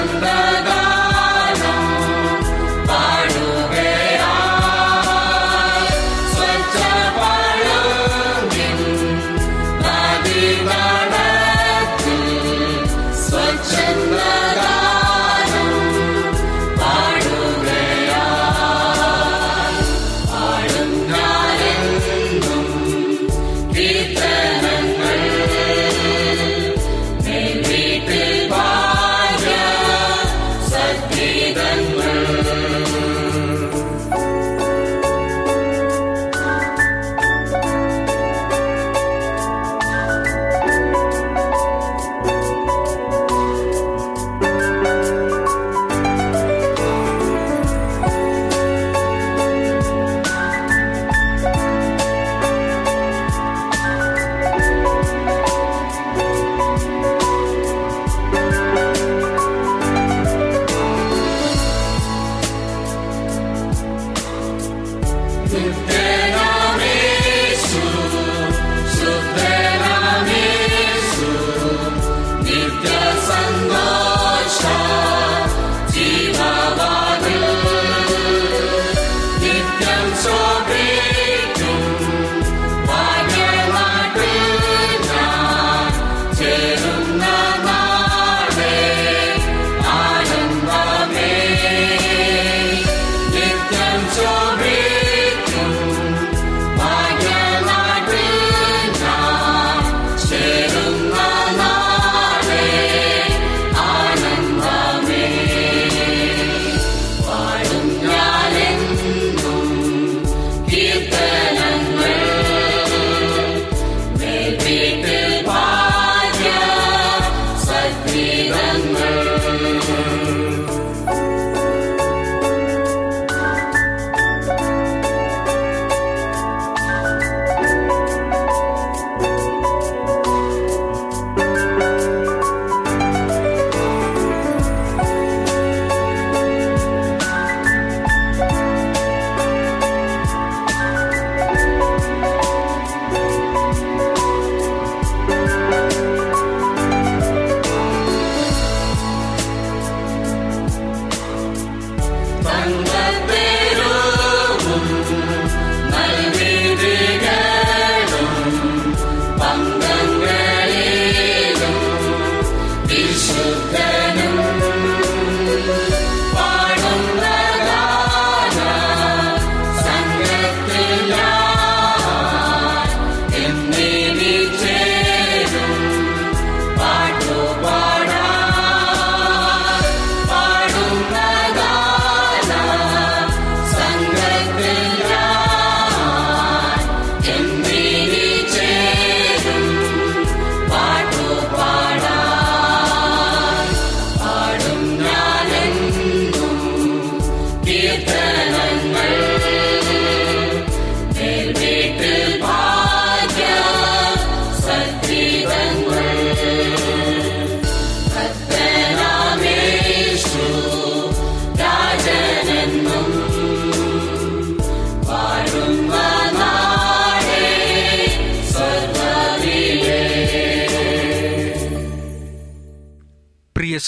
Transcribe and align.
remember 0.00 0.47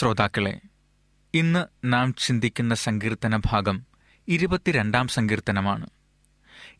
ശ്രോതാക്കളെ 0.00 0.60
ഇന്ന് 1.34 1.64
നാം 1.84 2.14
ചിന്തിക്കുന്ന 2.14 2.74
സങ്കീർത്തന 2.74 3.36
ഭാഗം 3.36 3.86
ഇരുപത്തിരണ്ടാം 4.28 5.08
സങ്കീർത്തനമാണ്. 5.08 5.86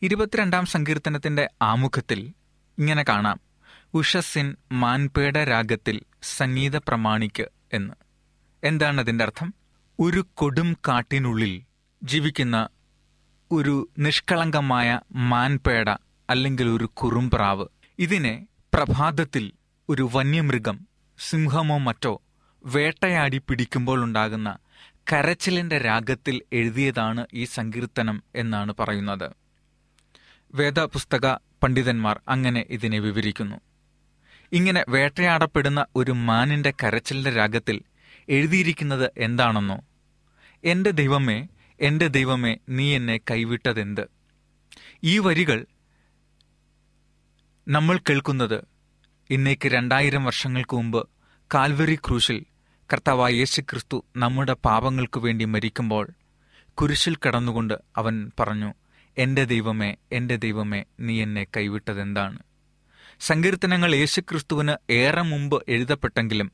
ഇരുപത്തിരണ്ടാം 0.01 0.65
സങ്കീർത്തനത്തിന്റെ 0.65 1.49
ആമുഖത്തിൽ 1.61 2.33
ഇങ്ങനെ 2.77 3.05
കാണാം. 3.09 3.39
ഉഷസ്സിൻ 3.93 4.55
മാൻപേട 4.71 5.37
രാഗത്തിൽ 5.37 6.01
സംഗീത 6.23 6.77
പ്രമാണിക്ക് 6.77 7.45
എന്ന്. 7.73 7.93
എന്താണ് 8.63 9.01
അതിന്റെ 9.01 9.23
അർത്ഥം? 9.23 9.53
ഒരു 9.99 10.25
കൊടും 10.33 10.77
കാട്ടിനുള്ളിൽ 10.87 11.63
ജീവിക്കുന്ന 12.03 12.69
ഒരു 13.51 13.89
നിഷ്കളങ്കമായ 13.99 14.99
മാൻപേട 15.11 15.89
അല്ലെങ്കിൽ 16.29 16.69
ഒരു 16.69 16.85
കുറുംപ്രാവ് 16.85 17.65
ഇതിനെ 17.99 18.47
പ്രഭാതത്തിൽ 18.73 19.51
ഒരു 19.89 20.09
വന്യമൃഗം 20.13 20.87
സിംഹമോ 21.17 21.77
മറ്റോ 21.77 22.21
വേട്ടയാടി 22.63 23.37
പിടിക്കുമ്പോൾ 23.37 24.03
ഉണ്ടാകുന്ന 24.03 24.57
കരച്ചിലിന്റെ 25.13 25.77
രാഗത്തിൽ 25.77 26.41
എഴുതിയതാണ് 26.53 27.27
ഈ 27.33 27.43
സങ്കീർത്തനം 27.43 28.23
എന്നാണ് 28.35 28.73
പറയുന്നത്. 28.79 29.31
വേദപുസ്തക 30.55 31.33
പണ്ഡിതന്മാർ 31.33 32.21
അങ്ങനെ 32.27 32.65
ഇതിനെ 32.69 32.99
വിവരിക്കുന്നു. 32.99 33.55
ഇങ്ങനെ 34.51 34.85
വേട്ടയാടപ്പെടുന്ന 34.89 35.85
ഒരു 35.95 36.11
മാനിന്റെ 36.11 36.73
കരച്ചിലിന്റെ 36.83 37.29
രാഗത്തിൽ 37.29 37.81
എഴുതിയിരിക്കുന്നത് 38.29 39.11
എന്താണെന്നോ? 39.17 39.81
എന്റെ 40.63 40.91
ദൈവമേ 40.91 41.47
എന്റെ 41.79 42.07
ദൈവമേ 42.07 42.57
നീ 42.69 42.95
എന്നെ 42.95 43.19
കൈവിട്ടതെന്ത്? 43.31 44.07
ഈ 45.03 45.19
വരികൾ 45.19 45.65
നമ്മൾ 47.67 47.97
കേൾക്കുന്നത് 47.97 48.65
ഇന്നേക്ക് 49.29 49.67
രണ്ടായിരം 49.67 50.23
വർഷങ്ങൾക്ക് 50.23 50.75
മുമ്പ് 50.75 51.09
കാൽവരി 51.53 51.95
ക്രൂശിൽ 51.95 52.45
കർത്താവായ 52.93 53.33
യേശുക്രിസ്തു 53.33 54.05
നമ്മുടെ 54.17 54.53
പാപങ്ങൾക്കു 54.53 55.19
വേണ്ടി 55.19 55.45
മരിക്കുമ്പോൾ 55.45 56.09
കുരിശിൽ 56.73 57.17
കടന്നുകൊണ്ട് 57.27 57.73
അവൻ 57.97 58.31
പറഞ്ഞു 58.39 58.73
എന്റെ 59.17 59.43
ദൈവമേ 59.43 59.95
എന്റെ 60.11 60.35
ദൈവമേ 60.35 60.83
നീ 60.99 61.23
എന്നെ 61.23 61.47
കൈവിട്ടതെന്താണ്? 61.57 62.39
സങ്കീർത്തനങ്ങൾ 63.19 63.95
യേശുക്രിസ്തുവിന് 63.95 64.91
ഏറെ 64.91 65.21
മുമ്പ് 65.21 65.63
എഴുതപ്പെട്ടെങ്കിലും 65.67 66.51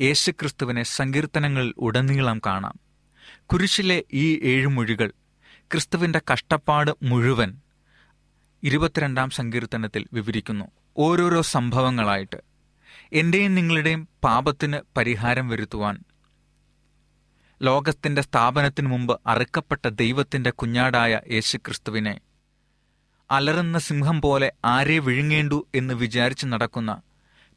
യേശുക്രിസ്തുവിനെ 0.00 0.82
സങ്കീർത്തനങ്ങളിൽ 0.82 1.74
ഉടനീളം 1.78 2.40
കാണാം. 2.46 2.78
കുരിശിലെ 3.46 4.04
ഈ 4.12 4.40
ഏഴുമൊഴികൾ 4.42 5.12
ക്രിസ്തുവിന്റെ 5.72 6.20
കഷ്ടപ്പാട് 6.32 6.90
മുഴുവൻ 7.02 7.56
ഇരുപത്തിരണ്ടാം 8.62 9.30
സങ്കീർത്തനത്തിൽ 9.30 10.06
വിവരിക്കുന്നു. 10.12 10.64
ഓരോരോ 10.96 11.42
സംഭവങ്ങളായിട്ട് 11.42 12.51
എന്റെയും 13.12 13.54
നിങ്ങളുടെയും 13.54 14.08
പാപത്തിന് 14.24 14.76
പരിഹാരം 14.96 15.48
വരുത്തുവാൻ. 15.48 16.02
ലോകത്തിന്റെ 17.62 18.22
സ്ഥാപനത്തിനു 18.22 18.88
മുമ്പ് 18.88 19.20
അറുക്കപ്പെട്ട 19.26 19.88
ദൈവത്തിന്റെ 19.88 20.50
കുഞ്ഞാടായ 20.50 21.20
യേശുക്രിസ്തുവിനെ. 21.30 22.20
അലറുന്ന 23.30 23.78
സിംഹം 23.78 24.20
പോലെ 24.20 24.52
ആരെ 24.64 24.98
വിഴുങ്ങേണ്ടു 24.98 25.66
എന്ന് 25.74 25.94
വിചാരിച്ചു 25.94 26.46
നടക്കുന്ന 26.46 27.02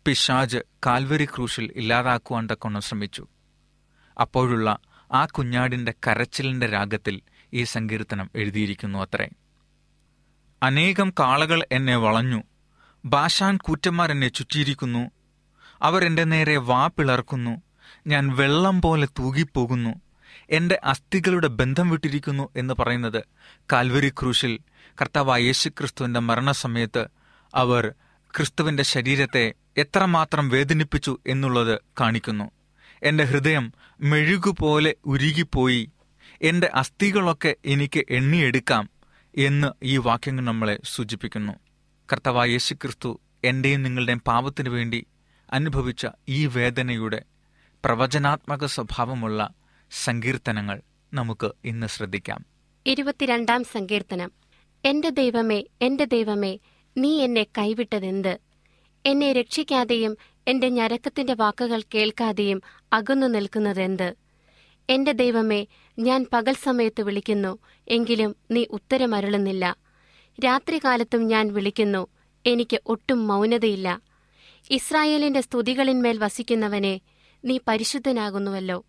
പിശാജ് 0.05 0.57
കാൽവരി 0.85 1.25
ക്രൂശിൽ 1.25 1.73
ഇല്ലാതാക്കുവാൻ 1.75 2.47
തക്കൊണം 2.51 2.81
ശ്രമിച്ചു. 2.81 3.27
അപ്പോഴുള്ള 4.21 4.77
ആ 5.11 5.25
കുഞ്ഞാടിന്റെ 5.25 5.93
കരച്ചിലിന്റെ 6.07 6.67
രാഗത്തിൽ 6.67 7.21
ഈ 7.53 7.63
സങ്കീർത്തനം 7.63 8.31
എഴുതിയിരിക്കുന്നു 8.35 8.99
അത്രേ. 8.99 9.29
അനേകം 10.63 11.13
കാളകൾ 11.19 11.65
എന്നെ 11.71 11.95
വളഞ്ഞു. 11.95 12.43
ബാഷാൻ 13.05 13.57
കൂറ്റന്മാർ 13.57 14.11
എന്നെ 14.11 14.27
ചുറ്റിയിരിക്കുന്നു. 14.27 15.11
അവർ 15.81 16.05
എന്റെ 16.05 16.23
നേരെ 16.23 16.57
വാ 16.57 16.87
പിളർക്കുന്നു. 16.87 17.61
ഞാൻ 18.07 18.35
വെള്ളം 18.35 18.81
പോലെ 18.81 19.05
തൂകിപ്പോകുന്നു. 19.05 20.01
എന്റെ 20.49 20.79
അസ്ഥികളുടെ 20.83 21.47
ബന്ധം 21.47 21.89
വിട്ടിരിക്കുന്നു 21.89 22.49
എന്ന് 22.55 22.73
പറയുന്നത് 22.79 23.23
കാൽവരി 23.73 24.09
ക്രൂശിൽ 24.09 24.59
കർത്താവായ 25.01 25.41
യേശു 25.41 25.69
ക്രിസ്തുവിന്റെ 25.69 26.19
മരണസമയത്ത് 26.19 27.07
അവർ 27.55 27.93
ക്രിസ്തുവിന്റെ 28.37 28.83
ശരീരത്തെ 28.83 29.53
എത്രമാത്രം 29.77 30.49
വേദനിപ്പിച്ചു 30.49 31.17
എന്നുള്ളത് 31.27 31.79
കാണിക്കുന്നു. 32.01 32.51
എന്റെ 33.03 33.23
ഹൃദയം 33.23 33.73
മെഴുകുപോലെ 34.01 34.95
ഉരുകിപ്പോയി. 35.05 35.91
എന്റെ 36.41 36.71
അസ്ഥികളൊക്കെ 36.75 37.55
എനിക്ക് 37.65 38.05
എണ്ണിയെടുക്കാം 38.09 38.89
എന്ന് 39.37 39.67
ഈ 39.83 39.97
വാക്യങ്ങൾ 39.97 40.43
നമ്മളെ 40.43 40.79
സൂചിപ്പിക്കുന്നു. 40.85 41.53
കർത്താവായ 42.13 42.49
യേശു 42.49 42.73
ക്രിസ്തു 42.73 43.19
എന്റെയും 43.43 43.83
നിങ്ങളുടെയും 43.83 44.21
പാപത്തിനു 44.27 44.69
വേണ്ടി 44.69 45.05
അനുഭവിച്ച 45.55 46.07
ഈ 46.29 46.45
വേദനയുടെ 46.45 47.21
പ്രവചനാത്മക 47.85 48.65
സ്വഭാവമുള്ള 48.65 49.49
സങ്കീർത്തനങ്ങൾ 49.91 50.81
നമുക്ക് 51.13 51.51
ഇന്ന് 51.65 51.87
ശ്രദ്ധിക്കാം. 51.87 52.45
ഇരുപത്തിരണ്ടാം 52.85 53.63
സങ്കീർത്തനം. 53.63 54.31
എന്റെ 54.85 55.09
ദൈവമേ 55.09 55.63
എന്റെ 55.81 56.05
ദൈവമേ 56.05 56.59
നീ 56.97 57.21
എന്നെ 57.21 57.43
കൈവിട്ടതെന്ത്? 57.43 58.39
എന്നെ 59.05 59.33
രക്ഷിക്കാതെയും 59.33 60.17
എന്റെ 60.47 60.69
ഞരക്കത്തിന്റെ 60.69 61.33
വാക്കുകൾ 61.33 61.83
കേൾക്കാതെയും 61.93 62.61
അകന്നു 62.93 63.27
നിൽക്കുന്നതെന്ത്? 63.27 64.15
എന്റെ 64.89 65.11
ദൈവമേ 65.11 65.67
ഞാൻ 65.99 66.25
പകൽ 66.33 66.53
സമയത്ത് 66.53 67.01
വിളിക്കുന്നു 67.01 67.57
എങ്കിലും 67.87 68.35
നീ 68.51 68.65
ഉത്തരമരുളുന്നില്ല. 68.69 69.77
രാത്രികാലത്തും 70.45 71.27
ഞാൻ 71.27 71.53
വിളിക്കുന്നു 71.53 72.07
എനിക്ക് 72.45 72.81
ഒട്ടും 72.85 73.27
മൗനതയില്ല. 73.27 74.14
ഇസ്രായേലിന്റെ 74.71 75.41
സ്തുതികളിന്മേൽ 75.41 76.17
വസിക്കുന്നവനെ 76.17 77.01
നീ 77.45 77.59
പരിശുദ്ധനാകുന്നുവല്ലോ. 77.67 78.85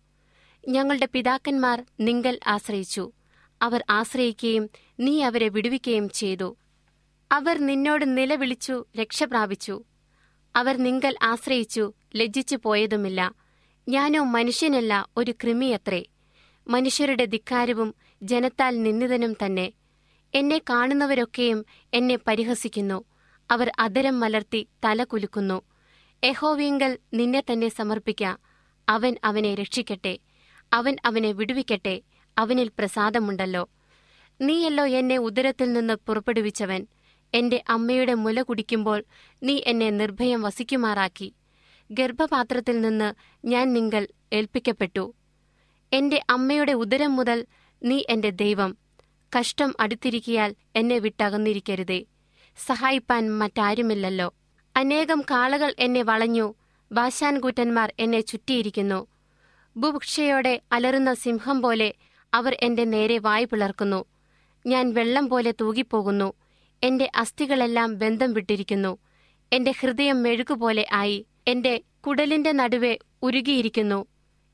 ഞങ്ങളുടെ 0.67 1.07
പിതാക്കന്മാർ 1.13 1.83
നിങ്കൽ 1.99 2.39
ആശ്രയിച്ചു. 2.47 3.11
അവർ 3.61 3.83
ആശ്രയിക്കുകയും 3.89 4.69
നീ 4.99 5.21
അവരെ 5.21 5.49
വിടുവിക്കുകയും 5.49 6.09
ചെയ്തു. 6.09 6.57
അവർ 7.31 7.57
നിന്നോട് 7.57 8.17
നിലവിളിച്ചു 8.17 8.85
രക്ഷപ്രാപിച്ചു 9.01 9.83
അവർ 10.55 10.77
നിങ്കൽ 10.77 11.17
ആശ്രയിച്ചു 11.21 11.93
ലജ്ജിച്ചു 12.15 12.57
പോയതുമില്ല. 12.63 13.33
ഞാനോ 13.89 14.23
മനുഷ്യനല്ല 14.23 15.07
ഒരു 15.17 15.31
കൃമിയത്രേ. 15.31 16.05
മനുഷ്യരുടെ 16.67 17.25
ധിക്കാരവും 17.25 17.95
ജനത്താൽ 18.23 18.83
നിന്ദിതനും 18.83 19.33
തന്നെ. 19.33 19.71
എന്നെ 20.33 20.61
കാണുന്നവരൊക്കെയും 20.69 21.65
എന്നെ 21.93 22.17
പരിഹസിക്കുന്നു. 22.27 23.03
അവർ 23.51 23.71
അതരം 23.79 24.19
മലർത്തി 24.19 24.67
തല 24.85 25.03
കുലുക്കുന്നു. 25.03 25.61
എഹോവിയങ്കൽ 26.23 26.97
നിന്നെ 27.13 27.43
തന്നെ 27.51 27.69
സമർപ്പിക്ക. 27.69 28.35
അവൻ 28.89 29.15
അവനെ 29.23 29.55
രക്ഷിക്കട്ടെ. 29.55 30.19
അവൻ 30.73 30.97
അവനെ 31.05 31.31
വിടുവിക്കട്ടെ. 31.31 32.01
അവനിൽ 32.37 32.71
പ്രസാദമുണ്ടല്ലോ. 32.79 33.69
നീയല്ലോ 34.41 34.85
എന്നെ 34.85 35.17
ഉദരത്തിൽ 35.17 35.73
നിന്ന് 35.73 35.93
പുറപ്പെടുവിച്ചവൻ. 35.93 36.87
എന്റെ 37.33 37.63
അമ്മയുടെ 37.69 38.13
മുല 38.13 38.41
കുടിക്കുമ്പോൾ 38.41 39.03
നീ 39.43 39.61
എന്നെ 39.65 39.89
നിർഭയം 39.89 40.41
വസിക്കുമാറാക്കി. 40.41 41.33
ഗർഭപാത്രത്തിൽ 41.91 42.81
നിന്ന് 42.81 43.13
ഞാൻ 43.47 43.73
നിങ്ങൾ 43.73 44.07
ഏൽപ്പിക്കപ്പെട്ടു. 44.33 45.13
എന്റെ 45.93 46.21
അമ്മയുടെ 46.29 46.73
ഉദരം 46.73 47.15
മുതൽ 47.15 47.45
നീ 47.83 48.03
എന്റെ 48.09 48.29
ദൈവം. 48.29 48.77
കഷ്ടം 49.39 49.73
അടുത്തിരിക്കിയാൽ 49.79 50.55
എന്നെ 50.75 50.99
വിട്ടകന്നിരിക്കരുതേ. 50.99 52.05
സഹായിപ്പാൻ 52.65 53.29
മറ്റാരുമില്ലല്ലോ. 53.29 54.33
അനേകം 54.77 55.21
കാളകൾ 55.31 55.75
എന്നെ 55.79 56.01
വളഞ്ഞു. 56.01 56.53
ബാശാൻകൂറ്റന്മാർ 56.91 57.93
എന്നെ 57.99 58.21
ചുറ്റിയിരിക്കുന്നു. 58.21 59.07
ബുഭുക്ഷയോടെ 59.77 60.61
അലറുന്ന 60.71 61.13
സിംഹം 61.13 61.61
പോലെ 61.61 61.93
അവർ 62.33 62.57
എന്റെ 62.63 62.85
നേരെ 62.85 63.17
വായ് 63.17 63.45
പിളർക്കുന്നു. 63.45 64.05
ഞാൻ 64.65 64.93
വെള്ളം 64.93 65.29
പോലെ 65.29 65.53
തൂകിപ്പോകുന്നു. 65.61 66.33
എന്റെ 66.83 67.11
അസ്ഥികളെല്ലാം 67.15 67.97
ബന്ധം 67.97 68.33
വിട്ടിരിക്കുന്നു. 68.33 68.97
എന്റെ 69.53 69.73
ഹൃദയം 69.79 70.23
മെഴുകുപോലെ 70.23 70.85
ആയി. 70.91 71.25
എന്റെ 71.47 71.81
കുടലിന്റെ 72.07 72.51
നടുവെ 72.51 72.97
ഉരുകിയിരിക്കുന്നു. 73.23 74.05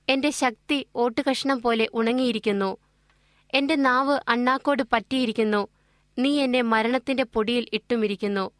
എന്റെ 0.10 0.30
ശക്തി 0.30 0.86
ഓട്ടുകഷ്ണം 0.96 1.62
പോലെ 1.62 1.88
ഉണങ്ങിയിരിക്കുന്നു. 1.94 2.78
എന്റെ 3.54 3.76
നാവ് 3.76 4.20
അണ്ണാക്കോട് 4.28 4.84
പറ്റിയിരിക്കുന്നു. 4.94 5.68
നീ 6.20 6.42
എന്നെ 6.42 6.62
മരണത്തിന്റെ 6.62 7.24
പൊടിയിൽ 7.24 7.68
ഇട്ടുമിരിക്കുന്നു. 7.74 8.52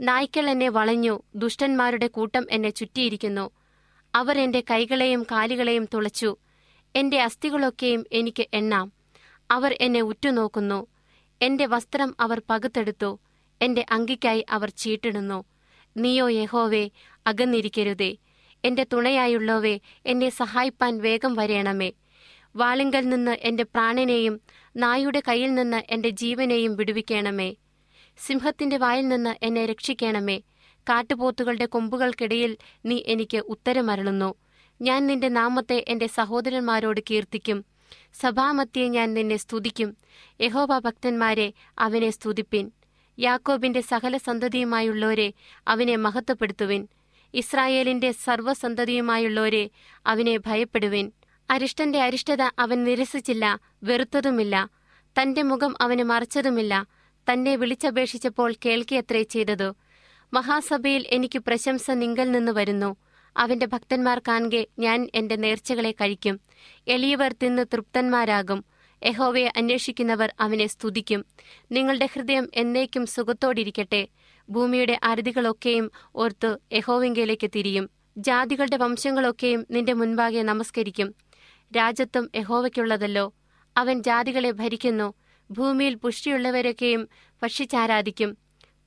നായ്ക്കൾ 0.00 0.50
എന്നെ 0.50 0.68
വളഞ്ഞു 0.68 1.22
ദുഷ്ടന്മാരുടെ 1.34 2.06
കൂട്ടം 2.06 2.46
എന്നെ 2.50 2.70
ചുറ്റിയിരിക്കുന്നു. 2.70 3.50
അവർ 4.14 4.38
എന്റെ 4.38 4.60
കൈകളെയും 4.70 5.22
കാലുകളെയും 5.22 5.84
തുളച്ചു. 5.84 6.36
എന്റെ 6.96 7.20
അസ്ഥികളൊക്കെയും 7.22 8.04
എനിക്ക് 8.12 8.46
എണ്ണാം. 8.54 8.92
അവർ 9.50 9.76
എന്നെ 9.80 10.00
ഉറ്റുനോക്കുന്നു. 10.00 10.86
എന്റെ 11.42 11.66
വസ്ത്രം 11.66 12.16
അവർ 12.20 12.42
പകുത്തെടുത്തു. 12.50 13.20
എന്റെ 13.62 13.86
അങ്കിക്കായി 13.90 14.46
അവർ 14.50 14.70
ചീട്ടിടുന്നു. 14.70 15.44
നീയോ 15.96 16.28
യഹോവേ 16.28 16.90
അകന്നിരിക്കരുതേ. 17.26 18.16
എന്റെ 18.64 18.86
തുണയായുള്ളവേ 18.92 19.78
എന്നെ 20.06 20.28
സഹായിപ്പാൻ 20.28 20.98
വേഗം 20.98 21.34
വരേണമേ. 21.34 21.92
വാളിങ്കൽ 22.56 23.08
നിന്ന് 23.08 23.36
എന്റെ 23.40 23.62
പ്രാണനെയും 23.62 24.40
നായുടെ 24.76 25.22
കയ്യിൽ 25.28 25.54
നിന്ന് 25.54 25.82
എന്റെ 25.90 26.08
ജീവനെയും 26.08 26.76
വിടുവിക്കണമേ. 26.76 27.54
സിംഹത്തിന്റെ 28.18 28.76
വായിൽ 28.76 29.08
നിന്ന് 29.08 29.34
എന്നെ 29.42 29.66
രക്ഷിക്കണമേ. 29.66 30.38
കാട്ടുപോത്തുകളുടെ 30.88 31.66
കൊമ്പുകൾക്കിടയിൽ 31.66 32.56
നീ 32.86 33.02
എനിക്ക് 33.06 33.38
ഉത്തരമരളുന്നു. 33.38 34.34
ഞാൻ 34.82 35.06
നിന്റെ 35.06 35.28
നാമത്തെ 35.28 35.84
എന്റെ 35.88 36.06
സഹോദരന്മാരോട് 36.06 37.00
കീർത്തിക്കും. 37.10 37.64
സഭാമത്തിയെ 38.20 38.88
ഞാൻ 38.88 39.14
നിന്നെ 39.14 39.36
സ്തുതിക്കും. 39.36 39.96
യഹോബ 40.40 40.78
ഭക്തന്മാരെ 40.78 41.52
അവനെ 41.78 42.10
സ്തുതിപ്പിൻ. 42.10 42.70
യാക്കോബിന്റെ 43.18 43.80
സകല 43.80 44.16
സന്തതിയുമായുള്ളവരെ 44.16 45.32
അവനെ 45.68 45.96
മഹത്വപ്പെടുത്തുവിൻ. 45.96 46.88
ഇസ്രായേലിന്റെ 47.34 48.12
സർവസന്തതിയുമായുള്ളവരെ 48.12 49.70
അവനെ 50.06 50.38
ഭയപ്പെടുവിൻ. 50.38 51.12
അരിഷ്ടന്റെ 51.50 52.02
അരിഷ്ടത 52.02 52.42
അവൻ 52.58 52.84
നിരസിച്ചില്ല 52.84 53.60
വെറുത്തതുമില്ല. 53.82 54.70
തന്റെ 55.20 55.42
മുഖം 55.42 55.74
അവന് 55.80 56.02
മറച്ചതുമില്ല. 56.02 56.86
തന്നെ 57.32 57.56
വിളിച്ചപേക്ഷിച്ചപ്പോൾ 57.56 58.54
കേൾക്കിയത്രേ 58.64 59.22
ചെയ്തതു. 59.22 59.76
മഹാസഭയിൽ 60.32 61.06
എനിക്ക് 61.08 61.38
പ്രശംസ 61.38 61.90
നിങ്കൽ 61.90 62.30
നിന്ന് 62.30 62.52
വരുന്നു. 62.52 62.96
അവന്റെ 63.36 63.66
ഭക്തന്മാർ 63.66 64.22
കാണെ 64.28 64.66
ഞാൻ 64.78 65.08
എന്റെ 65.14 65.36
നേർച്ചകളെ 65.36 65.90
കഴിക്കും. 65.90 66.40
എളിയവർ 66.88 67.34
തിന്ന് 67.42 67.64
തൃപ്തന്മാരാകും. 67.72 68.64
യഹോവയെ 69.04 69.52
അന്വേഷിക്കുന്നവർ 69.56 70.32
അവനെ 70.40 70.66
സ്തുതിക്കും. 70.66 71.24
നിങ്ങളുടെ 71.72 72.08
ഹൃദയം 72.12 72.50
എന്നേക്കും 72.54 73.06
സുഖത്തോടിരിക്കട്ടെ. 73.06 74.08
ഭൂമിയുടെ 74.50 75.00
അറുതികളൊക്കെയും 75.02 75.90
ഓർത്ത് 76.16 76.58
യഹോവിങ്കയിലേക്ക് 76.72 77.50
തിരിയും. 77.56 77.90
ജാതികളുടെ 78.16 78.76
വംശങ്ങളൊക്കെയും 78.76 79.66
നിന്റെ 79.70 79.92
മുൻപാകെ 79.92 80.42
നമസ്കരിക്കും. 80.42 81.14
രാജത്വം 81.72 82.30
യഹോവയ്ക്കുള്ളതല്ലോ. 82.34 83.34
അവൻ 83.76 84.02
ജാതികളെ 84.02 84.50
ഭരിക്കുന്നു. 84.50 85.14
ഭൂമിയിൽ 85.50 85.94
പുഷ്ടിയുള്ളവരൊക്കെയും 85.94 87.08
ഭക്ഷിച്ചാരാധിക്കും. 87.42 88.38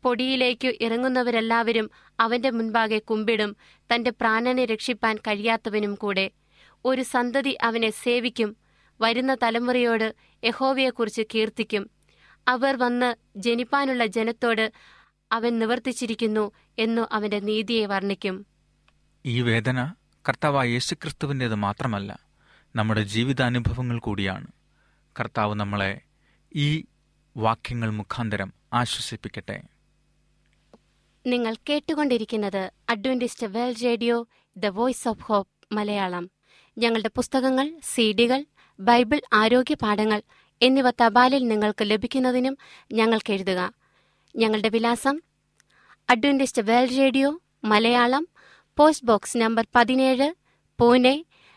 പൊടിയിലേക്ക് 0.04 0.78
ഇറങ്ങുന്നവരെല്ലാവരും 0.82 1.90
അവന്റെ 2.20 2.50
മുൻപാകെ 2.50 2.98
കുമ്പിടും. 2.98 3.56
തന്റെ 3.94 4.10
പ്രാണനെ 4.10 4.66
രക്ഷിപ്പാൻ 4.66 5.18
കഴിയാത്തവനും 5.18 5.96
കൂടെ. 5.96 6.32
ഒരു 6.86 7.02
സന്തതി 7.02 7.58
അവനെ 7.64 7.90
സേവിക്കും. 7.90 8.58
വരുന്ന 9.02 9.38
തലമുറയോട് 9.44 10.16
യഹോവയെക്കുറിച്ച് 10.44 11.22
കീർത്തിക്കും. 11.36 11.90
അവർ 12.48 12.80
വന്ന് 12.80 13.16
ജനിപ്പാനുള്ള 13.36 14.06
ജനത്തോട് 14.06 14.72
അവൻ 15.32 15.60
നിവർത്തിച്ചിരിക്കുന്നു 15.60 16.52
എന്നു 16.80 17.08
അവന്റെ 17.12 17.40
നീതിയെ 17.40 17.86
വർണിക്കും. 17.86 18.46
ഈ 19.26 19.42
വേദന 19.42 19.94
കർത്താവായ 20.30 20.70
യേശുക്രിസ്തുവിന്റേത് 20.70 21.56
മാത്രമല്ല 21.56 22.29
നമ്മുടെ 22.76 23.04
ജീവിതാനുഭവങ്ങൾ 23.04 24.00
കൂടിയാണ്. 24.00 24.48
കർത്താവ് 25.20 25.56
നമ്മളെ 25.56 26.02
ഈ 26.56 26.86
വാക്യങ്ങൾ 27.38 27.90
മുഖാന്തരം 27.90 28.54
ആശ്വസിപ്പിക്കട്ടെ. 28.74 29.64
നിങ്ങൾ 31.26 31.56
കേട്ടുകൊണ്ടിരിക്കുന്നത് 31.70 32.72
Adventist 32.90 33.48
World 33.48 33.84
Radio 33.84 34.28
the 34.58 34.66
voice 34.66 35.08
of 35.08 35.24
hope 35.24 35.76
Malayalam. 35.76 36.32
ഞങ്ങളുടെ 36.78 37.10
പുസ്തകങ്ങൾ 37.16 37.80
സീഡികൾ 37.84 38.46
ബൈബിൾ 38.80 39.22
ആരോഗ്യ 39.34 39.74
പാഠങ്ങൾ 39.74 40.22
എന്നിവ 40.62 40.90
തപാലിൽ 40.90 41.48
നിങ്ങൾക്ക് 41.48 41.84
ലഭിക്കുന്നതിനും 41.84 42.58
ഞങ്ങൾക്ക് 42.94 43.34
എഴുതുക. 43.34 43.74
ഞങ്ങളുടെ 44.36 44.70
വിലാസം 44.70 45.22
Adventist 46.10 46.62
World 46.62 46.98
Radio 46.98 47.42
Malayalam 47.64 48.28
post 48.78 49.06
box 49.06 49.38
number 49.38 49.68
പതിനേഴ് 49.76 50.34
പൂനെ 50.80 51.26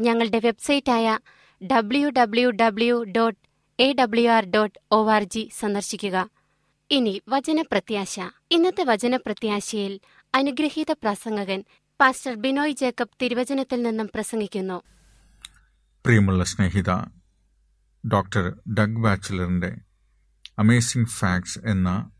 ഞങ്ങളുടെ 0.00 0.38
വെബ്സൈറ്റായ 0.38 1.18
W 1.66 2.08
W 2.08 2.50
W 2.50 3.04
dot 3.16 3.38
A 3.82 3.94
W 4.00 4.30
R 4.30 4.44
dot 4.44 4.78
O 4.92 5.10
R 5.10 5.22
G 5.22 5.50
സന്ദർശിക്കുക. 5.58 6.30
ഇനി 6.90 7.22
വചനപ്രത്യാശ. 7.28 8.20
ഇന്നത്തെ 8.50 8.84
വചനപ്രത്യാശയിൽ 8.84 10.00
അനുഗ്രഹീത 10.34 10.92
പ്രസംഗകൻ 10.92 11.64
പാസ്റ്റർ 12.00 12.34
ബിനോയ് 12.34 12.72
ജേക്കബ് 12.72 13.16
തിരുവചനത്തിൽ 13.22 13.82
നിന്നും 13.82 14.10
പ്രസംഗിക്കുന്നു. 14.14 14.82
പ്രിയമുള്ള 16.04 16.44
സ്നേഹിത 16.44 16.90
ഡോക്ടർ 18.08 18.54
ഡഗ് 18.74 19.02
ബാച്ചിലറിന്റെ 19.02 19.76
അമേസിംഗ് 20.58 21.08
ഫാക്ട്സ് 21.08 21.58
എന്ന 21.66 22.10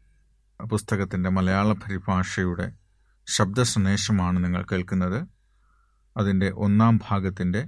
പുസ്തകത്തിന്റെ 0.70 1.30
മലയാള 1.30 1.72
പരിഭാഷയുടെ 1.72 2.72
ശബ്ദ 3.26 3.62
സന്ദേശമാണ് 3.62 4.44
നിങ്ങൾ 4.44 4.66
കേൾക്കുന്നത്. 4.72 5.35
അതിന്റെ 6.16 6.50
ഒന്നാം 6.56 7.00
ഭാഗത്തിന്റെ 7.08 7.62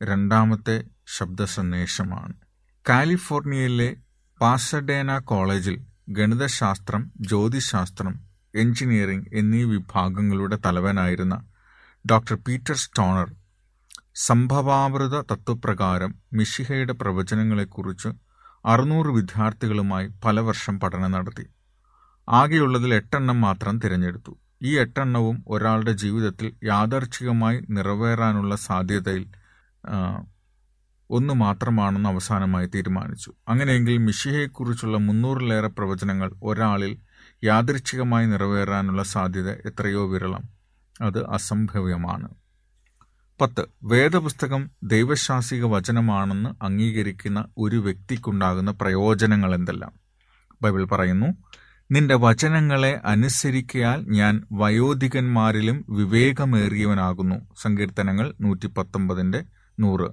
രണ്ടാമത്തെ 0.00 0.76
ശബ്ദ 1.06 1.44
സന്ദേശമാണ് 1.44 2.34
കാലിഫോർണിയയിലെ 2.86 3.90
പാസഡേന 4.40 5.18
കോളേജിൽ 5.24 5.76
ഗണിതശാസ്ത്രം 6.08 7.10
ജ്യോതിശാസ്ത്രം 7.20 8.14
എഞ്ചിനീയറിംഗ് 8.54 9.28
എന്നീ 9.32 9.64
വിഭാഗങ്ങളുടെ 9.64 10.56
തലവനായിരുന്ന 10.66 11.36
ഡോക്ടർ 12.04 12.34
പീറ്റർ 12.46 12.74
സ്റ്റോണർ 12.74 13.28
സംഭവാമൃത 14.14 15.20
തത്വപ്രകാരം 15.20 16.14
മിഷിഹയുടെ 16.32 16.92
പ്രവചനങ്ങളെക്കുറിച്ച് 16.92 18.10
അറുന്നൂറ് 18.64 19.06
വിദ്യാർത്ഥികളുമായി 19.08 20.08
പല 20.24 20.40
വർഷം 20.40 20.80
പഠനം 20.80 21.10
നടത്തി. 21.10 21.44
ആകെയുള്ളതിൽ 22.28 22.94
എട്ടെണ്ണം 22.94 23.40
മാത്രം 23.40 23.80
തിരഞ്ഞെടുത്തു. 23.80 24.32
ഈ 24.62 24.78
എട്ടെണ്ണവും 24.78 25.44
ഒരാളുടെ 25.48 25.92
ജീവിതത്തിൽ 25.92 26.52
യാദർച്ഛികമായി 26.64 27.64
നിറവേറാനുള്ള 27.70 28.56
സാധ്യതയിൽ 28.56 29.26
ഒന്ന് 31.10 31.34
മാത്രമാണെന്ന് 31.34 32.08
അവസാനമായി 32.08 32.66
തീരുമാനിച്ചു. 32.66 33.32
അങ്ങനെയെങ്കിൽ 33.48 33.96
മിഷിഹയെക്കുറിച്ചുള്ള 33.98 34.98
മുന്നൂറിലേറെ 34.98 35.68
പ്രവചനങ്ങൾ 35.68 36.32
ഒരാളിൽ 36.42 36.98
യാദൃച്ഛികമായി 37.44 38.26
നിറവേറാനുള്ള 38.26 39.02
സാധ്യത 39.02 39.50
എത്രയോ 39.50 40.06
വിരളം. 40.06 40.42
അത് 41.00 41.26
അസംഭവ്യമാണ്. 41.26 42.28
പത്ത്. 43.40 43.64
വേദപുസ്തകം 43.84 44.70
ദൈവശാസിക 44.82 45.64
വചനമാണെന്ന് 45.64 46.64
അംഗീകരിക്കുന്ന 46.64 47.44
ഒരു 47.58 47.76
വ്യക്തിക്കുണ്ടാകുന്ന 47.76 48.70
പ്രയോജനങ്ങൾ 48.70 49.54
എന്തെല്ലാം 49.54 49.92
ബൈബിൾ 50.62 50.84
പറയുന്നു 50.84 51.26
നിന്റെ 51.92 52.14
വചനങ്ങളെ 52.14 53.00
അനുസരിക്കയാൽ 53.04 54.04
ഞാൻ 54.08 54.44
വയോധികന്മാരിലും 54.52 55.84
വിവേകമേറിയവനാകുന്നു. 55.88 57.34
സങ്കീർത്തനങ്ങൾ 57.62 58.34
നൂറ്റി 58.40 58.66
പത്തൊമ്പതിന്റെ 58.66 59.44
നൂറ്. 59.80 60.10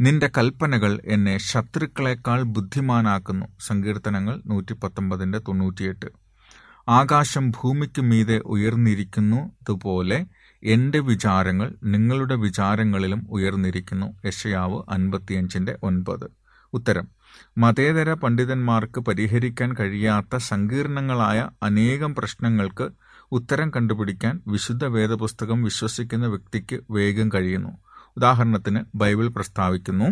നിന്റെ 0.00 0.30
കൽപ്പനകൾ 0.38 1.00
എന്നെ 1.04 1.38
ശത്രുക്കളെക്കാൾ 1.38 2.42
ബുദ്ധിമാനാക്കുന്നു. 2.42 3.46
സങ്കീർത്തനങ്ങൾ 3.60 4.42
നൂറ്റി 4.46 4.72
പത്തൊമ്പതിന്റെ 4.72 5.38
തൊണ്ണൂറ്റിയെട്ട്. 5.38 6.06
ആകാശം 6.88 7.50
ഭൂമിക്ക് 7.50 8.02
മീതെ 8.02 8.38
ഉയർന്നിരിക്കുന്നു. 8.38 9.36
അതുപോലെ 9.36 10.26
എന്റെ 10.62 10.98
വിചാരങ്ങൾ 10.98 11.74
നിങ്ങളുടെ 11.84 12.34
വിചാരങ്ങളിലും 12.34 13.26
ഉയർന്നിരിക്കുന്നു. 13.30 14.06
യശയാവ് 14.26 14.82
അൻപത്തിയഞ്ചിന്റെ 14.88 15.78
ഒൻപത്. 15.82 16.30
ഉത്തരം. 16.72 17.08
മതേതര 17.58 18.12
പണ്ഡിതന്മാർക്ക് 18.12 19.00
പരിഹരിക്കാൻ 19.00 19.74
കഴിയാത്ത 19.80 20.36
സങ്കീർണങ്ങളായ 20.36 21.38
അനേകം 21.62 22.14
പ്രശ്നങ്ങൾക്ക് 22.14 22.86
ഉത്തരം 23.32 23.70
കണ്ടുപിടിക്കാൻ 23.76 24.40
വിശുദ്ധ 24.46 24.84
വേദപുസ്തകം 24.84 25.62
വിശ്വസിക്കുന്ന 25.62 26.26
വ്യക്തിക്ക് 26.26 26.80
വേഗം 26.90 27.28
കഴിയുന്നു. 27.34 27.72
ഉദാഹരണത്തിന് 28.16 28.80
ബൈബിൾ 28.94 29.28
പ്രസ്താവിക്കുന്നു 29.28 30.08